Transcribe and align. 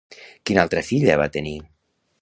Quina 0.49 0.63
altra 0.63 0.83
filla 0.89 1.19
va 1.23 1.31
tenir? 1.37 1.57